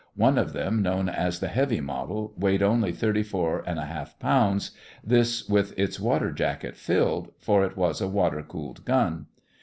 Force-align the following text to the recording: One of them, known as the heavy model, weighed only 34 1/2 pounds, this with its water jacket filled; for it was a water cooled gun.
One 0.15 0.39
of 0.39 0.53
them, 0.53 0.81
known 0.81 1.09
as 1.09 1.39
the 1.41 1.47
heavy 1.47 1.79
model, 1.79 2.33
weighed 2.35 2.63
only 2.63 2.91
34 2.91 3.65
1/2 3.67 4.17
pounds, 4.17 4.71
this 5.03 5.47
with 5.47 5.77
its 5.77 5.99
water 5.99 6.31
jacket 6.31 6.75
filled; 6.75 7.31
for 7.37 7.63
it 7.63 7.77
was 7.77 8.01
a 8.01 8.07
water 8.07 8.41
cooled 8.41 8.83
gun. 8.83 9.27